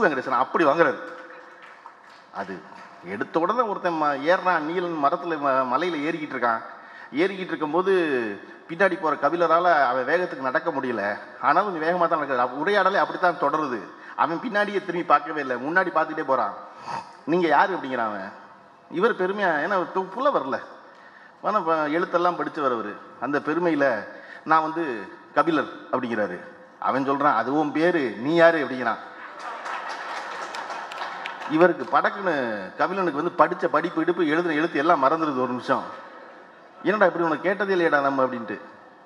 [0.00, 0.98] சு வெங்கடேசன் அப்படி வாங்குறாரு.
[2.34, 2.58] அது
[3.04, 4.60] எடுத்த உடனே ஒருத்தன் ம- ஏறுறான்.
[4.60, 6.62] நீலன் மரத்துல மலையில் மலையில ஏறிக்கிட்டு இருக்கான்.
[7.14, 7.92] ஏறிக்கிட்டு இருக்கும்போது
[8.68, 11.18] பின்னாடி போற கபிலரால அவன் வேகத்துக்கு நடக்க முடியல.
[11.40, 12.40] ஆனாலும் கொஞ்சம் வேகமாக தான் நடக்குது.
[12.40, 13.80] அப்ப உரையாடலே அப்படித்தான் தொடருது.
[14.16, 15.56] அவன் பின்னாடியே திரும்பி பார்க்கவே இல்லை.
[15.56, 16.54] முன்னாடி பார்த்துட்டே போறான்.
[17.24, 18.32] நீங்க யாரு அப்படிங்கிறான் அவன்.
[18.90, 20.60] இவர் பெருமையா ஏன்னா புள்ள வரல.
[21.42, 24.06] ஆனால் எழுத்தெல்லாம் படிச்சவர் வரவர் அந்த பெருமையில
[24.44, 26.40] நான் வந்து கபிலர் அப்படிங்கிறாரு.
[26.78, 28.14] அவன் சொல்றான் அதுவும் பேரு.
[28.18, 28.64] நீ யாரு?
[28.64, 28.96] அப்படிங்கிறான்.
[31.50, 32.34] இவருக்கு படக்குன்னு
[32.78, 35.82] கபிலனுக்கு வந்து படித்த படிப்பு இடுப்பு எழுதுன எழுத்து எல்லாம் மறந்துடுது ஒரு நிமிஷம்.
[36.82, 38.60] என்னடா இப்படி உனக்கு கேட்டதே இல்லையடா நம்ம அப்படின்ட்டு.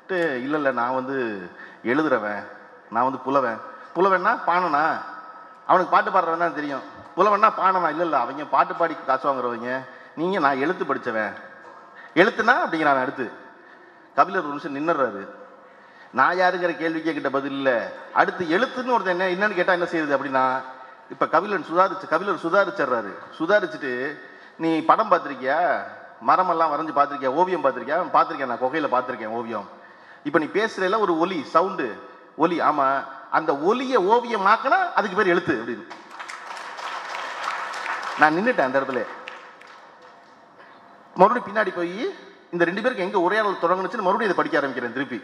[0.08, 1.48] இல்லை இல்லை நான் வந்து
[1.84, 2.46] எழுதுறவன்
[2.90, 3.60] நான் வந்து புலவன்.
[3.94, 4.96] புலவன்னா பாணனா?
[5.66, 6.82] அவனுக்கு பாட்டு பாடுறவன் தான் தெரியும்.
[7.16, 7.88] புலவன்னா பாணனா?
[7.88, 9.84] இல்லை இல்லை அவங்க பாட்டு பாடி காசு வாங்குறவங்க.
[10.16, 11.32] நீங்கள் நான் எழுத்து படிச்சவன்.
[12.14, 13.30] எழுத்துனா அப்படிங்கிறான் அடுத்து.
[14.14, 15.28] கபிலர் ஒரு நிமிஷம் நின்னுறாரு.
[16.12, 17.76] நான் யாருங்கிற கேள்வி கேட்கிட்ட பதில் இல்லை.
[18.14, 20.60] அடுத்து எழுத்துன்னு ஒருத்தன் என்ன என்னன்னு கேட்டால் என்ன செய்யுது அப்படின்னா
[21.12, 23.12] இப்போ கபிலன் சுதாரிச்சு கபிலர் சுதாரிச்சிடுறாரு.
[23.38, 23.92] சுதாரிச்சுட்டு
[24.56, 25.58] நீ படம் பார்த்துருக்கியா?
[26.28, 27.32] மரமெல்லாம் வரைஞ்சு பார்த்துருக்கியா?
[27.40, 27.98] ஓவியம் பார்த்துருக்கியா?
[28.16, 29.66] பார்த்துருக்கேன் நான் குகையில் பார்த்துருக்கேன் ஓவியம்.
[30.28, 31.88] இப்போ நீ பேசுறதுல ஒரு ஒலி சவுண்டு
[32.44, 35.84] ஒலி ஆமாம் அந்த ஒலியை ஓவியம் ஆக்கினா அதுக்கு பேர் எழுத்து அப்படின்னு.
[38.20, 39.02] நான் நின்றுட்டேன் அந்த இடத்துல.
[41.20, 41.98] மறுபடியும் பின்னாடி போய்
[42.54, 45.18] இந்த ரெண்டு பேருக்கு எங்கே உரையாடல் தொடங்குனுச்சுன்னு மறுபடியும் இதை படிக்க ஆரம்பிக்கிறேன் திருப்பி.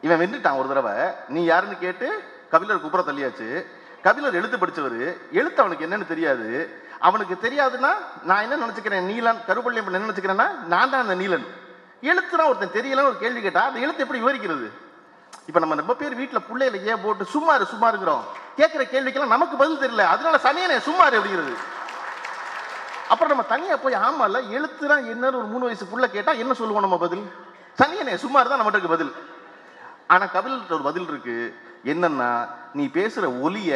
[0.00, 0.94] இவன் வென்றுட்டான் ஒரு தடவை.
[1.28, 2.08] நீ யாருன்னு கேட்டு?
[2.50, 3.48] கபிலர் குப்புற தள்ளியாச்சு.
[4.04, 5.00] கபிலர் எழுத்து படிச்சவர்
[5.38, 6.48] எழுத்து அவனுக்கு என்னன்னு தெரியாது.
[7.08, 7.90] அவனுக்கு தெரியாதுன்னா
[8.28, 11.46] நான் என்ன நினச்சிக்கிறேன் நீலன் கருப்பள்ளி என்ன நினச்சிக்கிறேன்னா நான் தான் அந்த நீலன்.
[12.10, 14.66] எழுத்துனா ஒருத்தன் தெரியலன்னு ஒரு கேள்வி கேட்டால் அந்த எழுத்து எப்படி விவரிக்கிறது?
[15.48, 18.22] இப்போ நம்ம ரொம்ப பேர் வீட்டில் பிள்ளையில ஏன் போட்டு சும்மா சும்மா இருக்கிறோம்
[18.58, 20.04] கேட்குற கேள்விக்கெல்லாம் நமக்கு பதில் தெரியல.
[20.14, 21.54] அதனால சனியனே சும்மா அப்படிங்கிறது.
[23.12, 26.98] அப்புறம் நம்ம தனியாக போய் ஆமால எழுத்துனா என்னன்னு ஒரு மூணு வயசு புள்ள கேட்டால் என்ன சொல்லுவோம் நம்ம
[26.98, 27.24] பதில்?
[27.80, 29.12] சனியனே சும்மா தான் நம்மகிட்ட பதில்.
[30.06, 31.36] ஆனால் கபிலர்கிட்ட ஒரு பதில் இருக்கு.
[31.84, 32.28] என்னன்னா
[32.74, 33.72] நீ பேசுகிற ஒலிய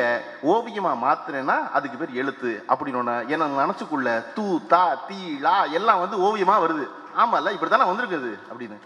[0.53, 6.65] ஓவியமாக மாத்தினேன்னா அதுக்கு பேர் எழுத்து அப்படின்னு என்ன மனசுக்குள்ள தூ தா தீ லா எல்லாம் வந்து ஓவியமாக
[6.67, 6.84] வருது.
[7.17, 8.79] ஆமாம்ல இப்படி தானே வந்திருக்குது அப்படின்னு.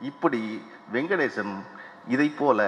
[0.00, 0.40] இப்படி
[0.92, 1.54] வெங்கடேசன்
[2.08, 2.60] இதை போல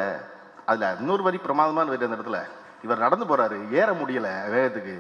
[0.65, 2.41] அதில் இன்னொரு வரி பிரமாதமான வரி அந்த இடத்துல.
[2.83, 4.97] இவர் நடந்து போகிறாரு ஏற முடியலை வேகத்துக்கு.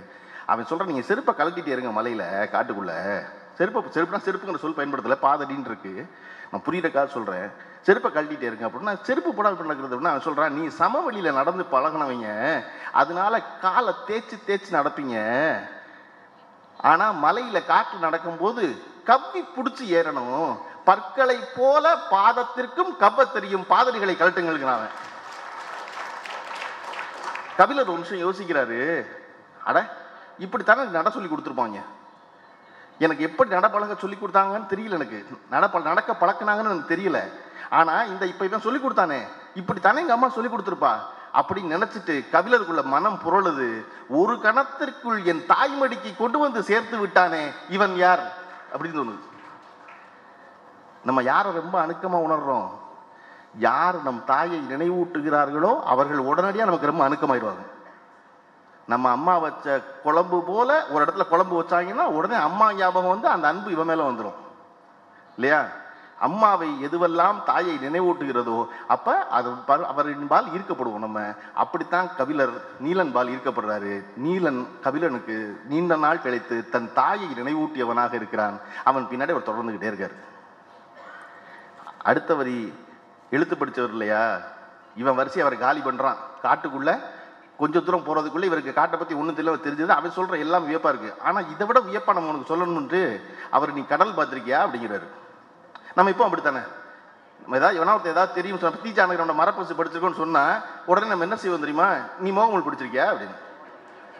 [0.46, 2.98] அவன் சொல்றான் நீங்கள் செருப்பை கழட்டிட்டே இருங்க மலையில் காட்டுக்குள்ளே.
[3.56, 5.92] செருப்பு செருப்புனா செருப்புங்கிற சொல் பயன்படுத்தலை பாதடின்னு இருக்கு.
[6.50, 7.48] நான் புரியுறக்காக சொல்கிறேன்
[7.86, 8.66] செருப்பை கழட்டிட்டே இருங்க.
[8.66, 12.28] அப்படின்னா செருப்பு போடாமல் நடக்கிறது அப்படின்னா சொல்கிறேன் நீ சமவெளியில் நடந்து பழகினவங்க.
[12.92, 15.16] அதனால காலை தேய்ச்சி தேய்ச்சி நடப்பீங்க.
[16.90, 18.62] ஆனால் மலையில் காற்று நடக்கும்போது
[19.04, 20.58] கவ்வி பிடிச்சி ஏறணும்.
[20.84, 23.66] பற்களை போல பாதத்திற்கும் கவ்வ தெரியும்.
[23.70, 24.94] பாதடிகளை கழட்டுங்களுக்கு அவன்.
[27.56, 29.06] கபிலர் ஒரு நிமிஷம் யோசிக்கிறாரு.
[29.64, 29.78] அட
[30.38, 31.78] இப்படித்தானே நட சொல்லி கொடுத்துருப்பாங்க.
[32.98, 35.26] எனக்கு எப்படி நட சொல்லி கொடுத்தாங்கன்னு தெரியல எனக்கு.
[35.50, 37.30] நடப்ப நடக்க பழக்கினாங்கன்னு எனக்கு தெரியல.
[37.70, 39.18] ஆனா இந்த இப்ப இவன் சொல்லி கொடுத்தானே?
[39.54, 40.92] இப்படித்தானே எங்க அம்மா சொல்லி கொடுத்துருப்பா?
[41.32, 43.84] அப்படி நினைச்சிட்டு கபிலருக்குள்ள மனம் புரளுது.
[44.08, 48.32] ஒரு கணத்திற்குள் என் தாய்மடிக்கு கொண்டு வந்து சேர்த்து விட்டானே இவன் யார்?
[48.72, 49.18] அப்படின்னு தோணுது.
[51.04, 52.68] நம்ம யாரை ரொம்ப அணுக்கமா உணர்றோம்?
[53.58, 57.74] யார் நம் தாயை நினைவூட்டுகிறார்களோ அவர்கள் உடனடியாக நமக்கு ரொம்ப அணுக்கமாயிடுவாங்க
[58.86, 63.70] நம்ம அம்மா வச்ச குழம்பு போல ஒரு இடத்துல குழம்பு வச்சாங்கன்னா உடனே அம்மா ஞாபகம் வந்து அந்த அன்பு
[63.70, 64.34] இவன் மேலே வந்துடும்
[65.34, 65.64] இல்லையா?
[66.20, 71.34] அம்மாவை எதுவெல்லாம் தாயை நினைவூட்டுகிறதோ அப்ப அது ப- அவரின்பால் ஈர்க்கப்படுவோம் நம்ம.
[71.54, 74.04] அப்படித்தான் கபிலர் நீலன்பால் ஈர்க்கப்படுறாரு.
[74.24, 78.60] நீலன் கபிலனுக்கு நீண்ட நாள் கழித்து தன் தாயை நினைவூட்டியவனாக இருக்கிறான்.
[78.84, 80.14] அவன் பின்னாடி அவர் தொடர்ந்துகிட்டே இருக்காரு.
[82.02, 82.74] அடுத்த வரி
[83.30, 84.38] எழுத்து படிச்சவர் இல்லையா?
[84.96, 86.16] இவன் வரிசை அவரை காலி பண்றான்.
[86.42, 87.00] காட்டுக்குள்ள
[87.58, 89.92] கொஞ்சம் தூரம் போகிறதுக்குள்ளே இவருக்கு காட்டை பற்றி ஒன்றும் தெரியல தெரிஞ்சது.
[89.98, 93.00] அவன் சொல்கிற எல்லாம் வியப்பாக இருக்குது ஆனால் இதை விட வியப்பான நம்ம உனக்கு சொல்லணும்ன்ட்டு
[93.50, 94.58] அவர் நீ கடல் பார்த்துருக்கியா?
[94.64, 95.06] அப்படிங்கிறாரு.
[95.94, 96.62] நம்ம இப்போ அப்படித்தானே?
[97.42, 100.54] நம்ம ஏதாவது எவனா ஒருத்தர் ஏதாவது தெரியும் சொன்னா தீ ஜானகரோட மரப்பசு படிச்சிருக்கோம்னு சொன்னால்
[100.86, 101.88] உடனே நம்ம என்ன செய்வோம் தெரியுமா?
[102.18, 103.06] நீ மோகமுல் படிச்சிருக்கியா?
[103.12, 103.36] அப்படின்னு.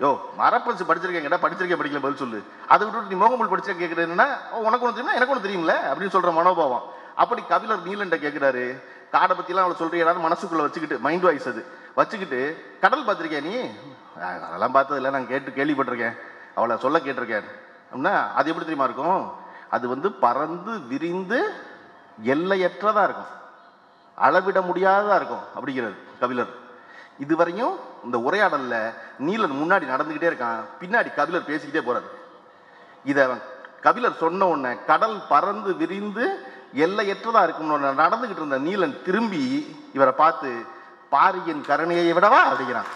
[0.01, 2.39] யோ மரப்பசு படிச்சிருக்கேன் கேட்டா படிச்சிருக்கேன் படிக்கல பதில் சொல்லு.
[2.69, 4.29] அதை விட்டுட்டு நீ மோகமுல் படிச்சிருக்க கேட்குறேன்னா
[4.67, 5.17] உனக்கு ஒன்று தெரியுமா?
[5.19, 6.85] எனக்கு ஒன்று தெரியுங்களே அப்படின்னு சொல்கிற மனோபாவம்.
[7.15, 8.65] அப்படி கபிலர் நீலண்ட கேட்குறாரு
[9.13, 11.63] காடை பற்றிலாம் அவளை சொல்றியாடான்னு மனசுக்குள்ளே வச்சுக்கிட்டு மைண்ட் வாய்ஸ் அது.
[11.97, 12.41] வச்சுக்கிட்டு
[12.81, 13.55] கடல் பார்த்துருக்கியா நீ?
[14.23, 15.11] அதெல்லாம் பார்த்ததில்ல.
[15.11, 16.17] நான் கேட்டு கேள்விப்பட்டிருக்கேன்.
[16.55, 17.49] அவளை சொல்ல கேட்டிருக்கேன்
[17.93, 19.33] அப்படின்னா அது எப்படி தெரியுமா இருக்கும்?
[19.71, 21.39] அது வந்து பறந்து விரிந்து
[22.25, 23.33] எல்லையற்றதாக இருக்கும்.
[24.17, 26.53] அளவிட முடியாததாக இருக்கும் அப்படிங்கிறது கபிலர்.
[27.27, 27.75] இதுவரையும்
[28.05, 28.93] இந்த உரையாடலில்
[29.27, 32.09] நீலன் முன்னாடி நடந்துக்கிட்டே இருக்கான் பின்னாடி கபிலர் பேசிக்கிட்டே போறாரு.
[33.05, 33.27] இதை
[33.81, 36.25] கபிலர் சொன்ன உடனே கடல் பறந்து விரிந்து
[36.85, 39.45] எல்லையற்றதாக இருக்கும் நடந்துக்கிட்டு இருந்த நீலன் திரும்பி
[39.93, 40.75] இவரை பார்த்து
[41.11, 42.41] பாரியின் கருணையை விடவா?
[42.51, 42.89] அப்படிங்கிறான்.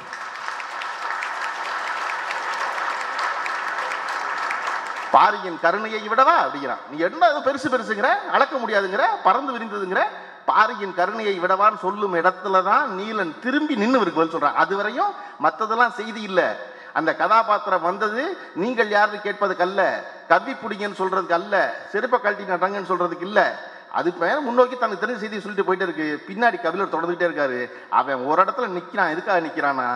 [5.10, 6.36] பாரியின் கருணையை விடவா?
[6.44, 6.82] அப்படிங்கிறான்.
[6.90, 8.08] நீ என்ன பெருசு பெருசுங்கிற?
[8.32, 9.02] அளக்க முடியாதுங்கிற?
[9.22, 10.02] பறந்து விரிந்ததுங்கிற?
[10.44, 14.54] பாரியின் கருணையை விடவான்னு சொல்லும் இடத்துல தான் நீலன் திரும்பி நின்று இருக்கு சொல்றான்.
[14.54, 16.44] அது வரையும் மற்றதெல்லாம் செய்தி இல்லை.
[16.92, 20.04] அந்த கதாபாத்திரம் வந்தது நீங்கள் யாருன்னு கேட்பதுக்கு அல்ல.
[20.28, 21.74] கவி பிடிங்கன்னு சொல்றதுக்கு அல்ல.
[21.90, 23.68] செருப்பை கழட்டி நடுறாங்கன்னு சொல்றதுக்கு இல்ல.
[23.98, 26.06] அது மேல முன்னோக்கி தனக்கு தெரிஞ்ச செய்தி சொல்லிட்டு போயிட்டே இருக்கு.
[26.28, 27.60] பின்னாடி கபிலர் தொடர்ந்துகிட்டே இருக்காரு.
[28.00, 29.88] அவன் ஒரு இடத்துல நிற்கிறான் எதுக்காக நிற்கிறானா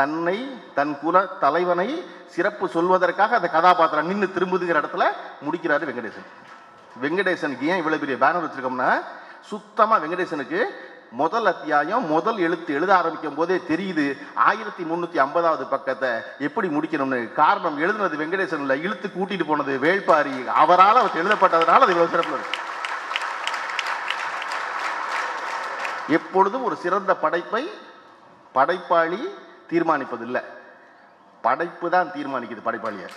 [0.00, 0.36] தன்னை
[0.74, 1.88] தன் குல தலைவனை
[2.34, 5.06] சிறப்பு சொல்வதற்காக அந்த கதாபாத்திரம் நின்று திரும்புதுங்கிற இடத்துல
[5.46, 6.28] முடிக்கிறாரு வெங்கடேசன்.
[7.02, 8.90] வெங்கடேசனுக்கு ஏன் இவ்வளவு பெரிய பேனர் வச்சிருக்கோம்னா
[9.50, 10.60] சுத்தமாக வெங்கடேசனுக்கு
[11.20, 14.06] முதல் அத்தியாயம் முதல் எழுத்து எழுத ஆரம்பிக்கும் போதே தெரியுது.
[14.34, 16.10] ஆயிரத்தி முந்நூற்றி ஐம்பதாவது பக்கத்தை
[16.46, 17.20] எப்படி முடிக்கணும்னு.
[17.32, 20.36] காரணம் எழுதுனது வெங்கடேசன் இழுத்து கூட்டிட்டு போனது வேள்பாரி.
[20.62, 22.38] அவரால் அவர் எழுதப்பட்டதுனால அது இவ்வளோ சிறப்பு.
[26.08, 27.70] எப்பொழுதும் ஒரு சிறந்த படைப்பை
[28.52, 29.22] படைப்பாளி
[29.70, 30.42] தீர்மானிப்பதில்லை.
[31.40, 33.08] படைப்பு தான் தீர்மானிக்குது படைப்பாளியை.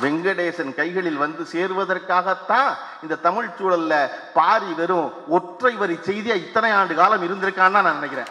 [0.00, 2.68] வெங்கடேசன் கைகளில் வந்து சேருவதற்காகத்தான்
[3.02, 8.30] இந்த தமிழ் சூழல்ல பாரி வெறும் ஒற்றை வரி செய்தியா இத்தனை ஆண்டு காலம் இருந்திருக்கான்னு நான் நினைக்கிறேன்.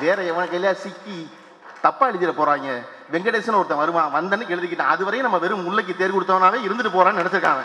[0.00, 1.30] வேற எவன் கையில சிக்கி
[1.80, 2.68] தப்பா எழுதிட போறாங்க?
[3.12, 4.14] வெங்கடேசன் ஒருத்தன் வருவான்.
[4.14, 4.92] வந்தன்னு எழுதிக்கிட்டான்.
[4.94, 7.64] அதுவரையும் நம்ம வெறும் முல்லைக்கு தேர் கொடுத்தவனாவே இருந்துட்டு போறான்னு நினைச்சிருக்காங்க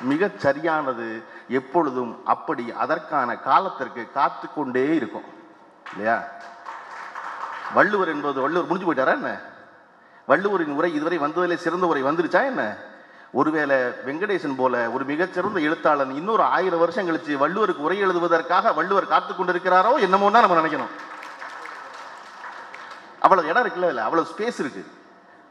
[0.00, 5.24] மிகச் சரியானது எப்பொழுதும் அப்படி அதற்கான காலத்திற்கு காத்து கொண்டே இருக்கும்.
[5.90, 6.24] இல்லையா?
[7.74, 9.38] வள்ளுவர் என்பது வள்ளுவர் முடிஞ்சு போயிட்டாரா என்ன?
[10.28, 12.76] வள்ளுவரின் உரை இதுவரை வந்ததிலே சிறந்த உரை வந்துருச்சா என்ன?
[13.32, 19.34] ஒருவேளை வெங்கடேசன் போல ஒரு மிகச்சிறந்த எழுத்தாளன் இன்னொரு ஆயிரம் வருஷம் கழிச்சு வள்ளுவருக்கு உரை எழுதுவதற்காக வள்ளுவர் காத்து
[19.34, 20.90] கொண்டிருக்கிறாரோ என்னமோன்னா நம்ம நினைக்கணும்.
[23.20, 24.86] அவ்வளவு இடம் இருக்குல்ல இல்ல அவ்வளவு ஸ்பேஸ் இருக்கு.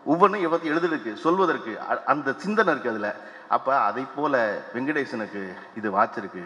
[0.06, 3.16] ஒவ்வொன்றும் எவ்வளவு எழுதுறதுக்கு சொல்வதற்கு அ- அந்த சிந்தனை இருக்கு அதுல.
[3.56, 4.34] அப்போ அதை போல
[4.74, 5.42] வெங்கடேசனுக்கு
[5.80, 6.44] இது வாச்சிருக்கு.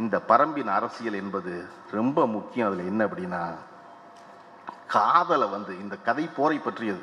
[0.00, 1.52] இந்த பரம்பின் அரசியல் என்பது
[1.98, 2.68] ரொம்ப முக்கியம்.
[2.68, 3.42] அதில் என்ன அப்படின்னா
[4.94, 7.02] காதலை வந்து இந்த கதை போரை பற்றியது.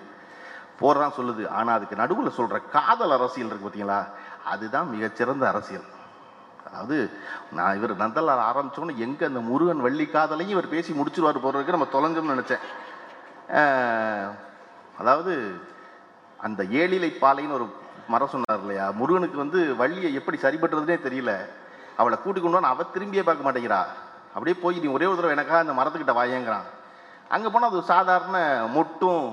[0.80, 1.44] போர் தான் சொல்லுது.
[1.58, 4.00] ஆனால் அதுக்கு நடுவில் சொல்கிற காதல் அரசியல் இருக்குது பார்த்தீங்களா
[4.52, 5.88] அதுதான் மிகச்சிறந்த அரசியல்.
[6.68, 6.98] அதாவது
[7.58, 12.36] நான் இவர் நந்தலால் ஆரம்பித்தோன்னு எங்கே அந்த முருகன் வள்ளி காதலையும் இவர் பேசி முடிச்சிருவார் போறதுக்கு நம்ம தொலைஞ்சோம்னு
[12.36, 12.64] நினச்சேன்.
[15.02, 15.34] அதாவது
[16.48, 17.68] அந்த ஏழிலை பாலைன்னு ஒரு
[18.14, 18.86] மரம் சொன்னார் இல்லையா?
[19.00, 21.34] முருகனுக்கு வந்து வள்ளியை எப்படி சரிபட்டுறதுனே தெரியல.
[21.98, 23.82] அவளை கூட்டி கொண்டு வந்து திரும்பியே பார்க்க மாட்டேங்கிறா.
[24.34, 26.68] அப்படியே போய் நீ ஒரே ஒரு தடவை எனக்காக அந்த மரத்துக்கிட்ட வாயேங்கிறான்.
[27.36, 28.38] அங்கே போனால் அது சாதாரண
[28.76, 29.24] மொட்டும்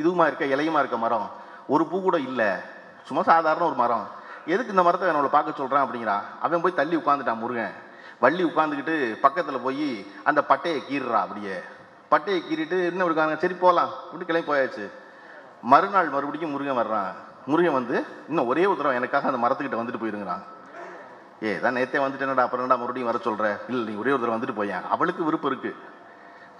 [0.00, 1.28] இதுவுமா இருக்க இலையுமா இருக்க மரம்.
[1.66, 2.50] ஒரு பூ கூட இல்லை.
[3.06, 4.06] சும்மா சாதாரண ஒரு மரம்.
[4.52, 7.74] எதுக்கு இந்த மரத்தை நம்மளை பார்க்க சொல்கிறான் அப்படிங்கிறான் அவன் போய் தள்ளி உட்காந்துட்டான் முருகன்.
[8.24, 8.96] வள்ளி உட்காந்துக்கிட்டு
[9.26, 9.88] பக்கத்தில் போய்
[10.24, 11.56] அந்த பட்டையை கீறுறா அப்படியே.
[12.10, 14.84] பட்டையை கீறிட்டு என்ன இருக்காங்க சரி போகலாம் அப்படின்னு கிளம்பி போயாச்சு.
[15.72, 17.12] மறுநாள் மறுபடியும் முருகன் வர்றான்.
[17.46, 20.42] முருகன் வந்து இன்னும் ஒரே ஒரு தடவை எனக்காக அந்த மரத்துக்கிட்ட வந்துட்டு போயிருங்கிறான்.
[21.42, 23.70] ஏ தான் நேத்தே வந்துட்டேனடா அப்புறம் என்னடா மறுபடியும் வர சொல்ற?
[23.70, 25.76] இல்லை நீ ஒரே ஒரு தடவை வந்துட்டு போயேன் அவளுக்கு விருப்பம் இருக்கு.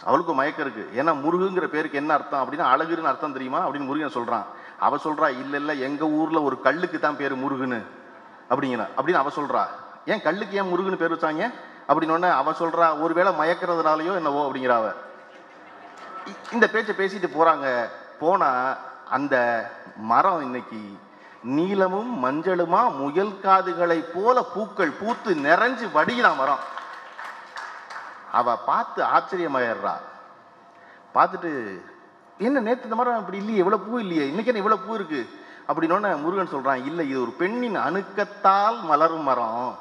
[0.05, 1.03] அவளுக்கு மயக்கம் இருக்கு.
[1.03, 3.69] ஏன்னா முருகுங்கிற பேருக்கு என்ன அர்த்தம் அப்படின்னா அழகுன்னு அர்த்தம் தெரியுமா?
[3.69, 4.43] அப்படின்னு முருகன் சொல்றான்.
[4.79, 7.83] அவ சொல்றா இல்ல இல்ல எங்க ஊர்ல ஒரு கல்லுக்கு தான் பேரு முருகுன்னு.
[8.51, 9.67] அப்படிங்கிற அப்படின்னு அவ சொல்றா.
[10.07, 11.53] ஏன் கல்லுக்கு ஏன் முருகுன்னு பேர் வச்சாங்க?
[11.89, 14.93] அப்படின்னு உடனே அவ சொல்றா ஒருவேளை மயக்கிறதுனாலயோ என்னவோ அப்படிங்கிறாவ
[16.27, 17.89] இ- இந்த பேச்சை பேசிட்டு போறாங்க.
[18.19, 18.77] போனா
[19.11, 19.37] அந்த
[19.97, 20.99] மரம் இன்னைக்கு
[21.43, 26.59] நீலமும் மஞ்சளுமா முயல் காதுகளை போல பூக்கள் பூத்து நிறைஞ்சு வடிகிறான் மரம்.
[28.33, 29.95] அவ பார்த்து ஆச்சரியமாயிடுறா.
[31.15, 31.81] பார்த்துட்டு
[32.39, 35.29] என்ன நேத்து இந்த மரம் இப்படி இல்லையே இவ்வளவு பூ இல்லையே இன்னைக்கு என்ன இவ்வளவு பூ இருக்கு?
[35.69, 39.79] அப்படின்னோடனே முருகன் சொல்றான் இல்லை இது ஒரு பெண்ணின் அணுக்கத்தால் மலரும் மரம்.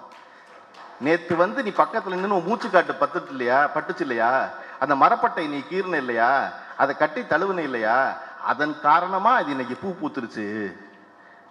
[1.00, 4.50] நேத்து வந்து நீ பக்கத்துல நின்று மூச்சு காட்டு பத்துட்டு இல்லையா பட்டுச்சு இல்லையா?
[4.80, 6.52] அந்த மரப்பட்டை நீ கீர்ன இல்லையா?
[6.78, 8.18] அதை கட்டி தழுவுன இல்லையா?
[8.50, 10.46] அதன் காரணமாக இது இன்னைக்கு பூ பூத்துருச்சு.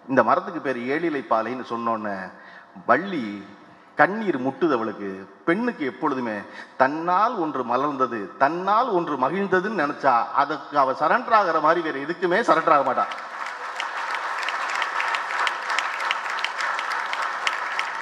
[0.05, 2.15] இந்த மரத்துக்கு பேர் ஏழிலை பாலைன்னு சொன்னோன்னே
[2.87, 3.25] வள்ளி
[3.97, 5.09] கண்ணீர் முட்டுது அவளுக்கு
[5.45, 6.35] பெண்ணுக்கு எப்பொழுதுமே
[6.77, 12.75] தன்னால் ஒன்று மலர்ந்தது தன்னால் ஒன்று மகிழ்ந்ததுன்னு நினைச்சா அதுக்கு அவ சரண்டர் ஆகிற மாதிரி வேற எதுக்குமே சரண்டர்
[12.75, 13.13] ஆக மாட்டான்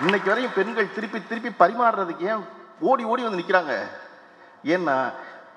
[0.01, 2.43] இன்னைக்கு வரையும் பெண்கள் திருப்பி திருப்பி பரிமாறுறதுக்கு ஏன்
[2.81, 3.73] ஓடி ஓடி வந்து நிற்கிறாங்க
[4.67, 4.95] ஏன்னா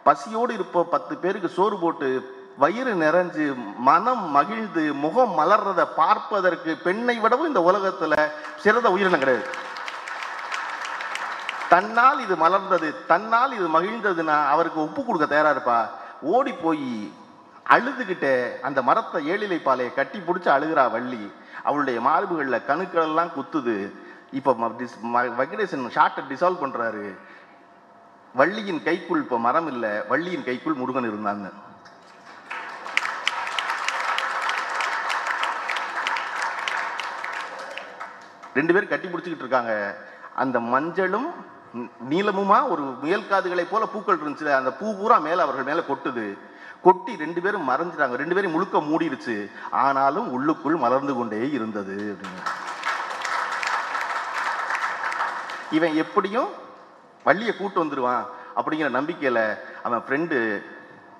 [0.03, 2.09] பசியோடு இருப்ப பத்து பேருக்கு சோறு போட்டு
[2.59, 9.49] வயிறு நிறைஞ்சு மனம் மகிழ்ந்து முகம் மலர்றத பார்ப்பதற்கு பெண்ணை விடவும் இந்த உலகத்துல சிறந்த உயிரினம் கிடையாது.
[11.69, 15.89] தன்னால் இது மலர்ந்தது தன்னால் இது மகிழ்ந்ததுன்னா அவருக்கு ஒப்பு கொடுக்க தயாரா இருப்பா?
[16.21, 17.13] ஓடி போய்
[17.71, 21.33] அழுதுகிட்டே அந்த மரத்தை ஏழிலை பாலையை கட்டி பிடிச்சி அழுகிறா வள்ளி.
[21.63, 23.91] அவளுடைய மார்புகளில் கணுக்களெல்லாம் குத்துது.
[24.31, 27.19] இப்போ ம- ம- வெங்கடேசன் ஷார்ட்டை டிசால்வ் பண்ணுறாரு
[28.35, 31.53] வள்ளியின் கைக்குள் இப்போ மரம் இல்லை வள்ளியின் கைக்குள் முருகன் இருந்தான்னு.
[38.59, 39.73] ரெண்டு பேரும் கட்டி பிடிச்சிக்கிட்டு இருக்காங்க.
[40.43, 41.29] அந்த மஞ்சளும்
[42.11, 44.53] நீளமுமா ஒரு முயல் காதுகளை போல பூக்கள் இருந்துச்சு.
[44.59, 46.27] அந்த பூ பூரா மேல அவர்கள் மேல கொட்டுது.
[46.87, 48.17] கொட்டி ரெண்டு பேரும் மறைஞ்சிட்டாங்க.
[48.23, 49.37] ரெண்டு பேரும் முழுக்க மூடிடுச்சு
[49.83, 52.43] ஆனாலும் உள்ளுக்குள் மலர்ந்து கொண்டே இருந்தது அப்படின்னு.
[55.77, 56.51] இவன் எப்படியும்
[57.27, 58.25] வள்ளியை கூட்டு வந்துடுவான்
[58.59, 59.41] அப்படிங்கிற நம்பிக்கையில
[59.87, 60.37] அவன் ஃப்ரெண்டு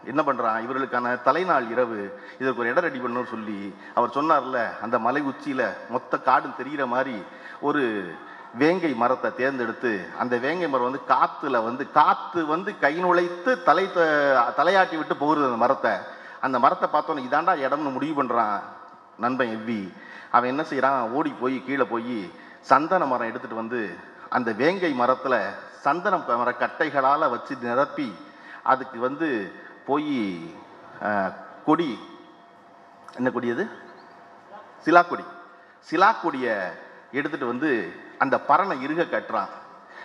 [0.07, 2.01] என்ன பண்ணுறான் இவர்களுக்கான தலைநாள் இரவு.
[2.39, 7.23] இதற்கு ஒரு இடம் ரெடி பண்ணணும்னு சொல்லி அவர் சொன்னார்ல அந்த மலை உச்சியில் மொத்த காடும் தெரிகிற மாதிரி
[7.61, 7.83] ஒரு
[8.55, 14.55] வேங்கை மரத்தை தேர்ந்தெடுத்து அந்த வேங்கை மரம் வந்து காற்றுல வந்து காற்று வந்து கை நுழைத்து தலை த-
[14.57, 15.91] தலையாட்டி விட்டு போகிறது அந்த மரத்தை.
[16.41, 18.59] அந்த மரத்தை பார்த்தோன்னே இதாண்டா இடம்னு முடிவு பண்ணுறான்
[19.19, 19.93] நண்பன் எவ்வி.
[20.31, 23.81] அவன் என்ன செய்கிறான் ஓடி போய் கீழே போய் சந்தன மரம் எடுத்துட்டு வந்து
[24.29, 25.39] அந்த வேங்கை மரத்தில்
[25.81, 28.09] சந்தன மர கட்டைகளால் வச்சு நிரப்பி
[28.63, 29.29] அதுக்கு வந்து
[29.87, 30.55] போய்
[31.65, 31.99] கொடி.
[33.17, 33.69] என்ன கொடி அது?
[34.85, 35.25] சிலாக்கொடி.
[35.91, 36.59] சிலாக்கொடியை
[37.13, 39.49] எடுத்துட்டு வந்து அந்த பறனை இறுக கட்டுறான்.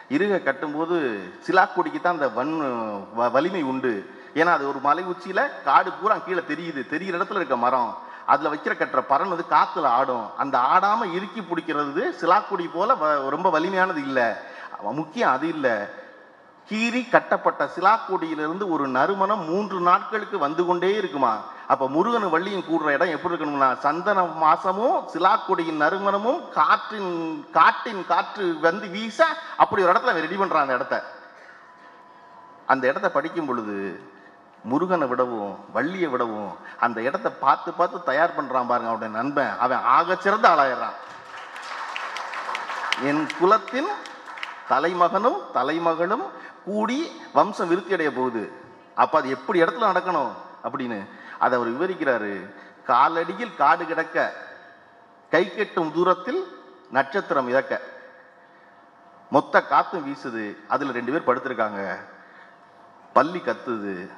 [0.10, 2.62] இறுக கட்டும்போது சிலாக்கொடிக்கு தான் அந்த வன்
[3.18, 4.10] வ- வலிமை உண்டு.
[4.34, 6.88] ஏன்னா அது ஒரு மலை உச்சியில் காடு பூரா கீழே தெரியுது.
[6.88, 7.98] தெரிகிற இடத்துல இருக்க மரம்.
[8.26, 10.38] அதில் வைக்கிற கட்டுற பறன் வந்து காற்றுல ஆடும்.
[10.38, 14.34] அந்த ஆடாமல் இறுக்கி பிடிக்கிறது சிலாக்குடி போல வ- ரொம்ப வலிமையானது இல்லை.
[14.82, 16.00] முக்கியம் அது இல்லை.
[16.70, 21.34] கீறி கட்டப்பட்ட சிலாக்கொடியிலிருந்து ஒரு நறுமணம் மூன்று நாட்களுக்கு வந்து கொண்டே இருக்குமா?
[21.72, 27.12] அப்போ முருகன் வள்ளியும் கூடுற இடம் எப்படி இருக்கணும்னா சந்தன மாசமும் சிலாக்கொடியின் நறுமணமும் காற்றின்
[27.58, 29.20] காட்டின் காற்று வந்து வீச
[29.58, 30.98] அப்படி ஒரு இடத்துல ரெடி பண்றான் அந்த இடத்த.
[32.66, 33.78] அந்த இடத்த படிக்கும் பொழுது
[34.64, 36.52] முருகனை விடவும் வள்ளியை விடவும்
[36.86, 39.54] அந்த இடத்த பார்த்து பார்த்து தயார் பண்றான் பாருங்க அவனுடைய நண்பன்.
[39.66, 40.98] அவன் ஆகச்சிறந்த ஆளாயிடுறான்.
[43.10, 43.92] என் குலத்தின்
[44.70, 46.26] தலைமகனும் தலைமகளும்
[46.66, 48.52] கூடி வம்சம் விருத்தி அடைய போகுது.
[48.96, 50.32] அப்ப அது எப்படி இடத்துல நடக்கணும்
[50.64, 51.08] அப்படின்னு
[51.40, 52.56] அதை அவர் விவரிக்கிறாரு.
[52.88, 54.34] காலடியில் காடு கிடக்க
[55.30, 56.60] கை கெட்டும் தூரத்தில்
[56.92, 57.82] நட்சத்திரம் இறக்க.
[59.30, 60.58] மொத்த காத்தும் வீசுது.
[60.68, 61.96] அதுல ரெண்டு பேர் படுத்திருக்காங்க.
[63.14, 64.12] பள்ளி கத்துது.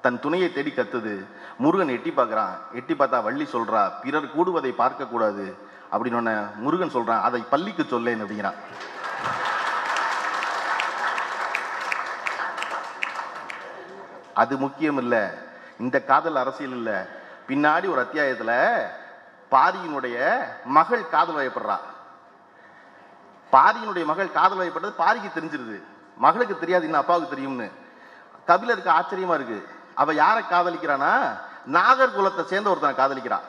[0.00, 1.24] தன் துணையை தேடி கத்துது.
[1.58, 2.58] முருகன் எட்டி பார்க்குறான்.
[2.72, 5.56] எட்டி பார்த்தா வள்ளி சொல்றா பிறர் கூடுவதை பார்க்க கூடாது.
[5.92, 8.54] அப்படின்னு முருகன் சொல்றான் அதை பள்ளிக்கு சொல்லேன் அப்படிங்கிறான்.
[14.36, 15.22] அது முக்கியம் இல்லை.
[15.78, 17.06] இந்த காதல் அரசியல் இல்ல.
[17.48, 18.52] பின்னாடி ஒரு அத்தியாயத்துல
[19.50, 21.76] பாரியினுடைய மகள் காதல் வயப்படுறா.
[23.52, 25.82] பாரியினுடைய மகள் காதல் வயப்படுறது பாரிக்கு தெரிஞ்சிருது.
[26.16, 27.70] மகளுக்கு தெரியாது இன்னும் அப்பாவுக்கு தெரியும்னு.
[28.46, 29.68] கபிலருக்கு ஆச்சரியமா இருக்கு.
[29.94, 31.38] அவ யாரை காதலிக்கிறானா
[31.72, 33.46] நாகர்குலத்தை சேர்ந்த ஒருத்தனை காதலிக்கிறான்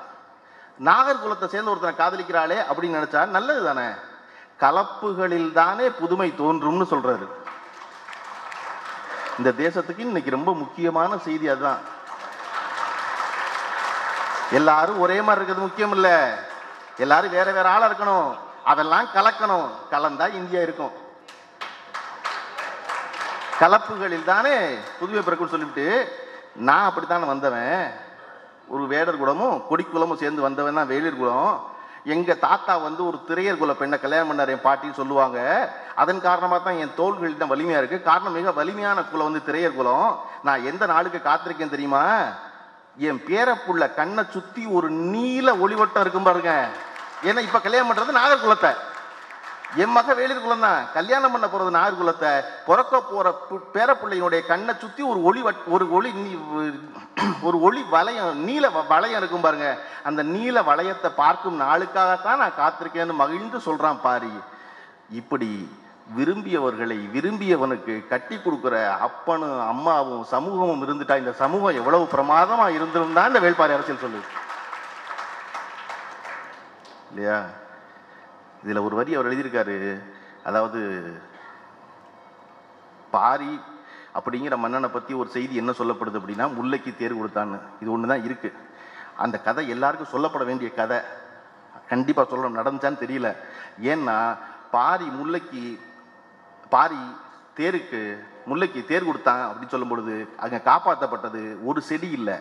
[0.83, 3.87] நாகர்குலத்தை சேர்ந்த ஒருத்தனை காதலிக்கிறாளே அப்படின்னு நினைச்சா நல்லது தானே
[4.59, 7.27] கலப்புகளில் தானே புதுமை தோன்றும்னு சொல்றாரு.
[9.37, 11.77] இந்த தேசத்துக்கு இன்னைக்கு ரொம்ப முக்கியமான செய்தி அதுதான்.
[14.51, 16.29] எல்லாரும் ஒரே மாதிரி இருக்கிறது முக்கியம் இல்லை.
[16.97, 18.37] எல்லாரும் வேற வேற ஆளா இருக்கணும்.
[18.63, 19.69] அதெல்லாம் கலக்கணும்.
[19.91, 20.91] கலந்தா இந்தியா இருக்கும்.
[23.59, 26.15] கலப்புகளில் தானே புதுமை பிறக்குன்னு சொல்லிவிட்டு
[26.55, 27.93] நான் அப்படித்தானே வந்தவன்.
[28.67, 31.75] ஒரு வேடர் குலமும் கொடிக்குலமும் சேர்ந்து வந்தவன் தான் வேலிர் குலம்.
[32.13, 35.37] எங்க தாத்தா வந்து ஒரு திரையர் குல பெண்ணை கல்யாணம் பண்ணார் என் பாட்டின்னு சொல்லுவாங்க.
[36.01, 37.97] அதன் காரணமாக தான் என் தோள்கள் தான் வலிமையா இருக்கு.
[38.09, 40.09] காரணம் மிக வலிமையான குலம் வந்து திரையர் குலம்
[40.47, 42.03] நான் எந்த நாளுக்கு காத்திருக்கேன் தெரியுமா?
[43.07, 46.53] என் பேரப்புள்ள கண்ணை சுத்தி ஒரு நீல ஒளிவட்டம் இருக்கும் பாருங்க.
[47.23, 48.71] ஏன்னா இப்ப கல்யாணம் பண்றது நாகர்குலத்தை.
[49.75, 52.29] என் மக வேலிர் குலம் தான் கல்யாணம் பண்ண போறது நாகர்குலத்தை
[52.65, 56.11] பிறக்க போற பேர பேரப்பிள்ளையினுடைய கண்ணை சுத்தி ஒரு ஒளி வட்- ஒரு ஒளி
[57.41, 59.67] ஒரு ஒளி வளையம் நீல வ- வளையம் இருக்கும் பாருங்க.
[60.03, 64.33] அந்த நீல வளையத்தை பார்க்கும் நாளுக்காகத்தான் நான் காத்திருக்கேன்னு மகிழ்ந்து சொல்றான் பாரி.
[65.11, 65.49] இப்படி
[66.17, 73.73] விரும்பியவர்களை விரும்பியவனுக்கு கட்டி கொடுக்குற அப்பனும் அம்மாவும் சமூகமும் இருந்துட்டா இந்த சமூகம் எவ்வளவு பிரமாதமா இருந்திருந்தா இந்த வேள்பாரி
[73.73, 74.21] அரசியல் சொல்லு
[77.11, 77.39] இல்லையா?
[78.67, 79.75] இதில் ஒரு வரி அவர் எழுதியிருக்காரு.
[80.49, 80.79] அதாவது
[83.15, 83.53] பாரி
[84.17, 87.57] அப்படிங்கிற மன்னனை பற்றி ஒரு செய்தி என்ன சொல்லப்படுது அப்படின்னா முல்லைக்கு தேர் கொடுத்தான்னு.
[87.81, 88.59] இது ஒன்று தான் இருக்குது
[89.23, 90.99] அந்த கதை எல்லாருக்கும் சொல்லப்பட வேண்டிய கதை.
[91.91, 93.29] கண்டிப்பாக சொல்ல நடந்துச்சான்னு தெரியல.
[93.91, 94.17] ஏன்னா
[94.75, 95.63] பாரி முல்லைக்கு
[96.73, 97.01] பாரி
[97.59, 98.01] தேருக்கு
[98.49, 100.15] முல்லைக்கு தேர் கொடுத்தான் அப்படின்னு சொல்லும் பொழுது
[100.69, 102.35] காப்பாற்றப்பட்டது ஒரு செடி இல்லை.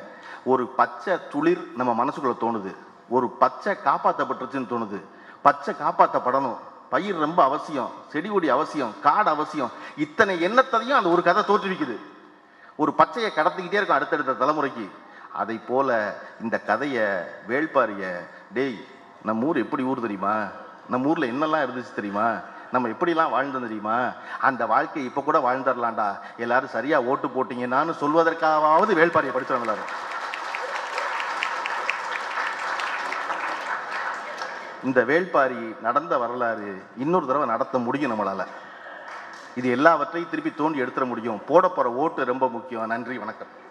[0.53, 2.73] ஒரு பச்சை துளிர் நம்ம மனசுக்குள்ளே தோணுது.
[3.17, 5.01] ஒரு பச்சை காப்பாற்றப்பட்டுருச்சுன்னு தோணுது.
[5.47, 6.59] பச்சை காப்பாற்றப்படணும்
[6.93, 9.73] பயிர் ரொம்ப அவசியம் செடி கொடி அவசியம் காடு அவசியம்.
[10.05, 11.97] இத்தனை எண்ணத்தையும் அந்த ஒரு கதை தோற்றுவிக்குது.
[12.77, 14.87] ஒரு பச்சையை கடத்திக்கிட்டே இருக்கும் அடுத்தடுத்த தலைமுறைக்கு.
[15.33, 15.89] அதை போல
[16.43, 17.07] இந்த கதையை
[17.49, 18.05] வேள்பாரிய
[18.55, 18.77] டேய்
[19.23, 20.35] நம்ம ஊர் எப்படி ஊர் தெரியுமா?
[20.89, 22.29] நம்ம ஊரில் என்னெல்லாம் இருந்துச்சு தெரியுமா?
[22.73, 23.99] நம்ம எப்படிலாம் வாழ்ந்தோம் தெரியுமா?
[24.49, 26.09] அந்த வாழ்க்கை இப்போ கூட வாழ்ந்துடலாம்டா.
[26.37, 29.77] எல்லாரும் சரியாக ஓட்டு போட்டீங்கன்னான்னு சொல்வதற்காவது வேள்பாரியை படிச்சவங்க
[34.85, 38.47] இந்த வேள்பாரி நடந்த வரலாறு இன்னொரு தடவை நடத்த முடியும் நம்மளால்.
[39.55, 41.41] இது எல்லாவற்றையும் திருப்பி தோண்டி எடுத்துட முடியும்.
[41.47, 42.87] போட போகிற ஓட்டு ரொம்ப முக்கியம்.
[42.87, 43.65] நன்றி வணக்கம்.